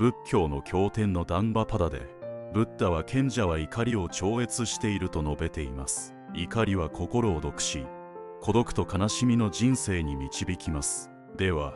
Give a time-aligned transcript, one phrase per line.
[0.00, 2.08] 仏教の経典のダンバパダで
[2.54, 6.14] ブッダは賢者は怒りを超越していると述べています。
[6.32, 7.84] 怒りは心を毒し
[8.40, 11.10] 孤独と悲しみの人生に導きます。
[11.36, 11.74] では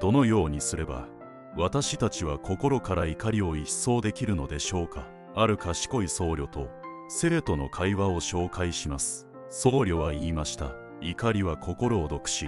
[0.00, 1.08] どのようにすれば
[1.56, 5.08] 私たちは心から怒りを一掃できるのでしょうか。
[5.34, 6.68] ある賢い僧侶と
[7.08, 9.26] 生徒の会話を紹介します。
[9.50, 10.76] 僧侶は言いました。
[11.00, 12.46] 怒りは心を毒し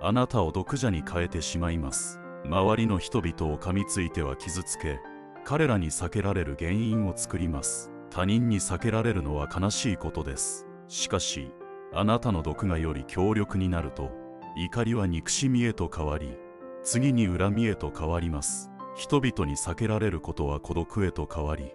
[0.00, 2.19] あなたを毒者に変えてしまいます。
[2.44, 5.00] 周りの人々を噛みついては傷つけ
[5.44, 7.90] 彼らに避けられる原因を作ります。
[8.10, 10.66] 他人に避けられるのは悲しいことです。
[10.88, 11.52] しかし
[11.92, 14.10] あなたの毒がより強力になると
[14.56, 16.36] 怒りは憎しみへと変わり
[16.82, 18.70] 次に恨みへと変わります。
[18.96, 21.72] 人々に避けられることは孤独へと変わり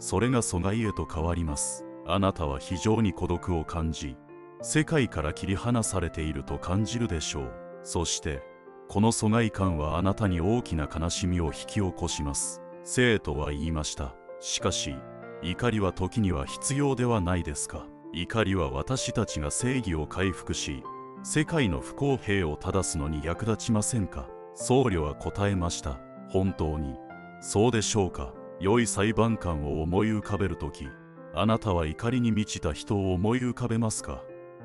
[0.00, 1.84] それが阻害へと変わります。
[2.06, 4.16] あなたは非常に孤独を感じ
[4.60, 7.52] 世界から切り離されていると感じるでしょう。
[7.84, 8.42] そして
[8.88, 12.62] この疎外感はあなたに大きな悲しみを引き起こします。
[12.84, 14.14] 生徒は言いました。
[14.40, 14.94] しかし
[15.42, 17.86] 怒りは時には必要ではないですか。
[18.14, 20.82] 怒りは私たちが正義を回復し
[21.22, 24.26] 世界の不公平を正すのに役立ちませんか。
[24.54, 26.00] 僧侶は答えました。
[26.30, 26.94] 本当に。
[27.42, 28.32] そうでしょうか。
[28.58, 30.88] 良い裁判官を思い浮かべるとき
[31.34, 34.22] あなたは怒りに満ちた人を思い浮かべますか。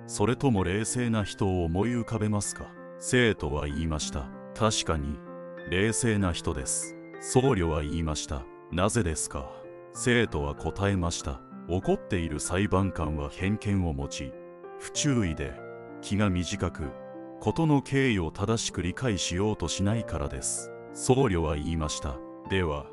[0.08, 2.71] それとも冷静な人を思い浮かべますか。
[3.05, 4.29] 生徒は言いました。
[4.55, 5.19] 確かに
[5.69, 6.95] 冷静な人です。
[7.19, 8.45] 僧侶は言いました。
[8.71, 9.51] なぜですか？
[9.93, 11.41] 生徒は答えました。
[11.67, 14.31] 怒っている裁判官は偏見を持ち
[14.79, 15.53] 不注意で
[16.01, 16.91] 気が短く
[17.41, 20.71] 事の経緯を正しく理解しようとしないからです。
[20.93, 22.15] 僧侶は言いました。
[22.49, 22.85] では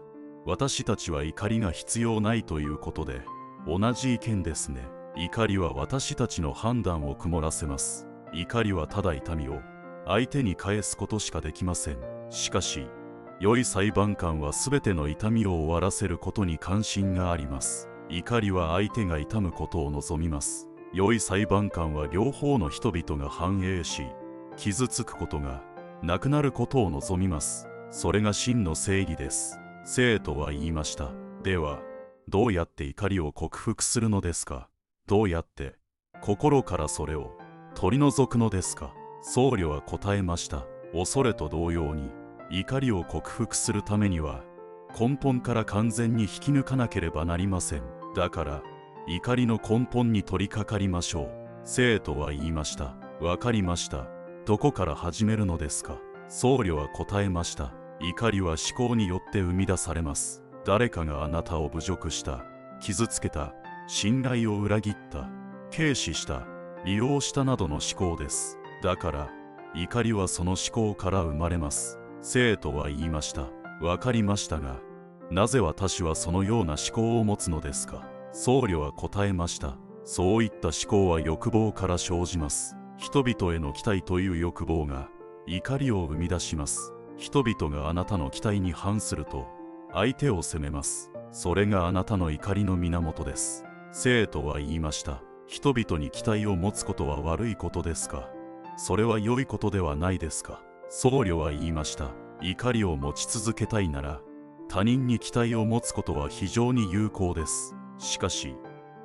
[0.44, 3.22] 私たちは怒りが必要ないということで
[3.64, 4.88] 同じ意見ですね。
[5.16, 8.08] 怒りは私たちの判断を曇らせます。
[8.32, 9.60] 怒りはただ痛みを
[10.06, 11.98] 相手に返すことしかできません。
[12.30, 12.86] しかし
[13.40, 17.88] 良い裁判官は全ての痛みを終わらせることに関心があります。
[18.08, 20.68] 怒りは相手が痛むことを望みます。
[20.92, 24.02] 良い裁判官は両方の人々が繁栄し
[24.56, 25.62] 傷つくことが
[26.02, 27.68] なくなることを望みます。
[27.90, 29.58] それが真の正義です。
[29.84, 31.12] 生徒は言いました。
[31.42, 31.80] では
[32.28, 34.68] どうやって怒りを克服するのですか？
[35.06, 35.76] どうやって
[36.20, 37.32] 心からそれを
[37.74, 38.92] 取り除くのですか？
[39.22, 40.66] 僧侶は答えました。
[40.92, 42.10] 恐れと同様に
[42.50, 44.42] 怒りを克服するためには
[44.98, 47.82] 根本から完全に引き抜かなければなりません。
[48.16, 48.62] だから
[49.06, 51.30] 怒りの根本に取り掛かりましょう。
[51.64, 52.96] 生徒は言いました。
[53.20, 54.08] わかりました。
[54.46, 55.98] どこから始めるのですか？
[56.28, 57.72] 僧侶は答えました。
[58.00, 60.42] 怒りは思考によって生み出されます。
[60.64, 62.44] 誰かがあなたを侮辱した。
[62.80, 63.54] 傷つけた。
[63.86, 65.28] 信頼を裏切った。
[65.74, 66.46] 軽視した。
[66.84, 68.58] 利用したなどの思考です。
[68.82, 69.30] だから
[69.74, 71.98] 怒りはその思考から生まれます。
[72.22, 73.48] 生徒は言いました。
[73.80, 74.80] わかりましたが
[75.30, 78.08] なぜ私はそのような思考を持つのですか？
[78.32, 79.76] 僧侶は答えました。
[80.04, 82.76] そういった思考は欲望から生じます。
[82.96, 85.08] 人々への期待という欲望が
[85.46, 86.92] 怒りを生み出します。
[87.16, 89.46] 人々があなたの期待に反すると
[89.92, 91.10] 相手を責めます。
[91.30, 93.64] それがあなたの怒りの源です。
[93.92, 95.22] 生徒は言いました。
[95.46, 98.28] 人々に期待を持つことは悪いことですか？
[98.82, 100.62] それは良いことではないですか。
[100.88, 102.12] 僧侶は言いました。
[102.40, 104.22] 怒りを持ち続けたいなら
[104.70, 107.74] 他人に期待を持つことは非常に有効です。
[107.98, 108.56] しかし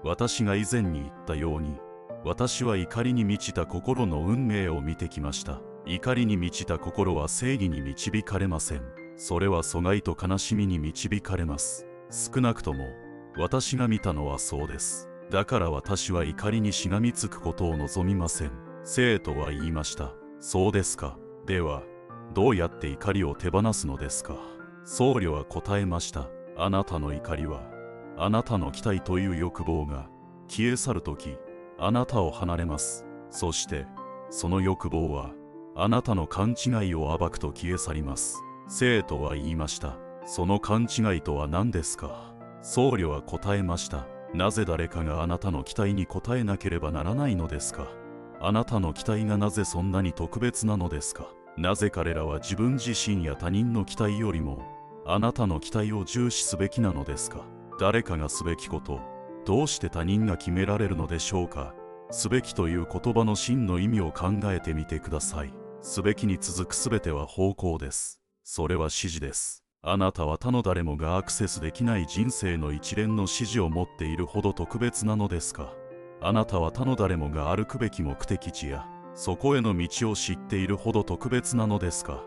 [0.02, 1.76] 私が以前に言ったように
[2.24, 5.60] 私は怒りに満ちた心の運命を見てきました。
[5.86, 8.82] 怒りに満ちた心は正義に導かれません。
[9.18, 11.86] それは阻害と悲しみに導かれます。
[12.10, 12.86] 少なくとも
[13.38, 15.10] 私が見たのはそうです。
[15.30, 18.65] だから私は怒りにしがみつくことを望みません。
[18.88, 20.14] 生徒は言いました。
[20.40, 21.18] そうですか。
[21.48, 21.82] では
[22.36, 24.38] どうやって怒りを手放すのですか。
[24.84, 26.30] 僧侶は答えました。
[26.56, 27.64] あなたの怒りは
[28.16, 30.08] あなたの期待という欲望が
[30.48, 31.36] 消え去るとき
[31.80, 33.08] あなたを離れます。
[33.32, 33.88] そして
[34.30, 35.32] その欲望は
[35.76, 38.44] あなたの勘違いを暴くと消え去ります。
[38.68, 39.98] 生徒は言いました。
[40.28, 42.36] その勘違いとは何ですか。
[42.62, 44.06] 僧侶は答えました。
[44.36, 47.88] なぜ誰かがあなたの期待に応えなければならないのですか。
[48.42, 51.28] あなたの期待がなぜそんなに特別なのですか？
[51.58, 54.62] なぜ彼らは自分自身や他人の期待よりも
[55.06, 57.46] あなたの期待を重視すべきなのですか？
[57.80, 59.00] 誰かがすべきこと
[59.46, 61.74] どうして他人が決められるのでしょうか？
[62.12, 65.54] すべきという言葉の真の意味を考えてみてください。
[65.82, 68.20] すべきに続くすべては方向です。
[68.44, 69.64] それは指示です。
[69.82, 75.74] あなたは他の誰もがアクセスできない人生の一連の指示を持っているほど特別なのですか？
[76.22, 82.24] あなたは他の誰もが歩くべき目的地やそこへの道を知っているほど特別なのですか？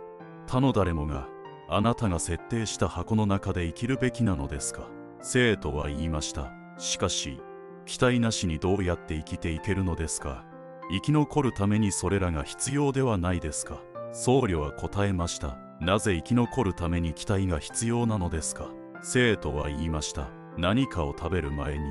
[0.46, 1.28] 他の誰もが
[1.68, 4.88] あなたが設定した箱の中で生きるべきなのですか？
[5.20, 6.52] 生徒は言いました。
[6.78, 7.40] しかし
[7.84, 10.44] 期待なしにどうやって生きていけるのですか？
[10.90, 13.82] 生き残るためにそれらが必要ではないですか？
[14.12, 15.58] 僧侶は答えました。
[15.80, 18.70] なぜ生き残るために期待が必要なのですか？
[19.02, 20.30] 生徒は言いました。
[20.56, 21.84] 何かを食べる前に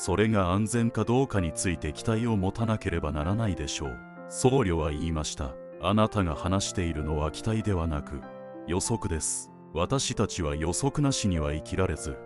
[0.00, 3.98] それが安全かどうかについて期待を持たなければならないでしょう。
[4.28, 5.56] 僧侶は言いました。
[5.82, 8.20] あなたが話しているのは期待ではなく
[8.68, 9.50] 予測です。
[9.74, 12.16] 私たちは予測なしには生きられず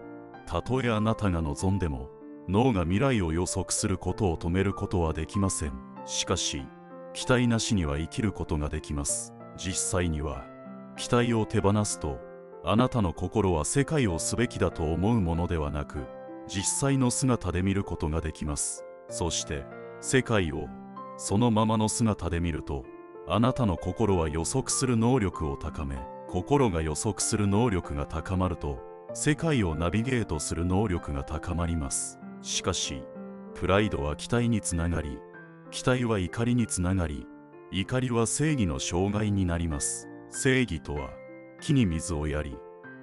[0.47, 2.11] たとえあなたが望んでも
[2.47, 5.73] 脳が未来を予測することを止めることはできません。
[6.05, 6.67] しかし
[7.15, 9.33] 期待なしには生きることができます。
[9.57, 10.45] 実際には
[10.99, 12.19] 期待を手放すと
[12.67, 16.01] あなたの心は世界をすべきだと思うものではなく
[16.55, 18.85] 実際の姿で見ることができます。
[19.09, 19.65] そして
[20.03, 20.67] 世界を
[21.17, 22.85] そのままの姿で見ると
[23.27, 25.97] あなたの心は予測する能力を高め
[26.29, 28.81] 心が予測する能力が高まると
[29.15, 32.19] 世界をナビゲートする能力が高まります。
[32.43, 33.03] しかし
[33.55, 35.19] プライドは期待につながり
[35.71, 37.27] 期待は怒りにつながり
[37.71, 40.07] 怒りは正義の障害になります。
[40.29, 41.09] 正義とは
[41.63, 42.59] 木に水をやり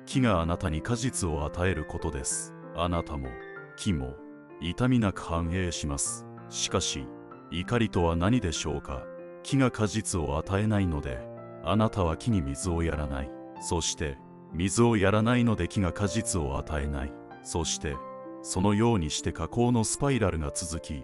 [0.06, 2.54] 木があなたに果実を与えることです。
[2.82, 3.30] あなたも
[3.76, 4.16] 木も
[4.62, 6.26] 痛みなく繁栄します。
[6.50, 7.06] しかし
[7.52, 9.04] 怒りとは何でしょうか？
[9.44, 11.20] 木が果実を与えないので
[11.64, 13.32] あなたは木に水をやらない。
[13.62, 14.18] そして
[14.54, 17.14] 水をやらないので木が果実を与えない。
[17.44, 17.96] そして
[18.42, 21.04] そのようにして下降のスパイラルが続き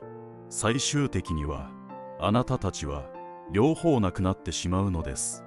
[0.50, 1.69] 最終的には
[2.22, 3.10] あなたたちは
[3.51, 5.44] 両方なくなってしまうのです。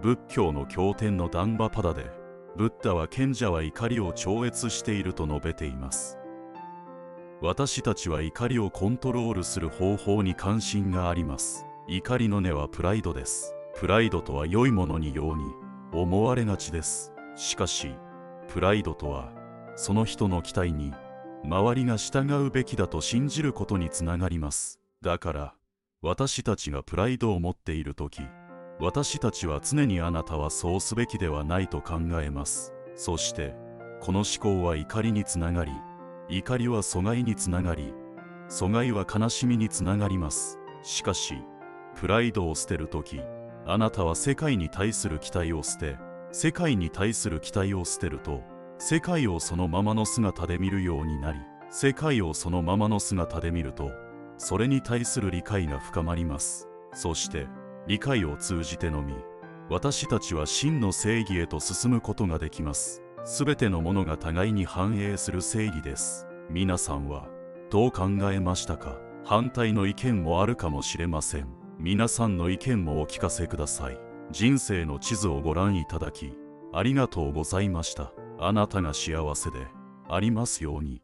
[0.00, 2.10] 仏教の経典のダンバパダで
[2.58, 6.18] ブッダは賢者は怒りを超越していると述べています。
[7.40, 11.64] 私たちは怒りをコントロールする方法に関心があります。
[11.86, 13.54] 怒りの根はプライドです。
[13.76, 15.44] プライドとは良いものにように
[15.92, 17.12] 思われがちです。
[17.36, 17.94] しかし
[18.48, 19.30] プライドとは
[19.76, 20.92] その人の期待に
[21.44, 24.80] 周りが従うべきだと信じることにつながります。
[25.00, 25.54] だから
[26.02, 28.22] 私たちがプライドを持っている時
[28.80, 32.72] 私たちは常にあなたはそうすべきではないと考えます。
[32.94, 33.56] そして
[34.00, 35.72] この思考は怒りにつながり
[36.28, 37.92] 怒りは阻害につながり
[38.48, 40.58] 阻害は悲しみにつながります。
[40.82, 41.34] しかし
[41.96, 43.20] プライドを捨てる時
[43.66, 45.96] あなたは世界に対する期待を捨て
[46.30, 48.42] 世界に対する期待を捨てると
[48.78, 51.40] 世界をそのままの姿で見るようになり
[51.70, 53.90] 世界をそのままの姿で見ると
[54.36, 56.68] それに対する理解が深まります。
[56.94, 57.48] そして
[57.88, 59.14] 理解を通じてのみ
[59.70, 63.02] 私たちは真の正義へと進むことができます。
[63.24, 66.26] すべてのものが互いに反映する正義です。
[66.50, 67.28] 皆さんは
[67.70, 68.98] どう考えましたか？
[69.24, 71.48] 反対の意見もあるかもしれません。
[71.78, 73.98] 皆さんの意見もお聞かせください。
[74.30, 76.34] 人生の地図をご覧いただき
[76.74, 78.12] ありがとうございました。
[78.38, 79.66] あなたが幸せで
[80.10, 81.00] ありますように。